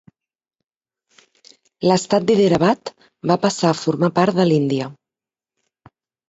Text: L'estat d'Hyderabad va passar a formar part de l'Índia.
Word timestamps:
L'estat 1.87 2.25
d'Hyderabad 2.29 2.91
va 3.33 3.37
passar 3.45 3.71
a 3.73 3.77
formar 3.83 4.11
part 4.21 4.41
de 4.41 4.49
l'Índia. 4.49 4.89